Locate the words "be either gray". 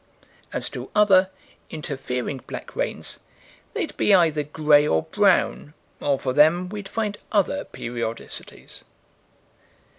3.97-4.87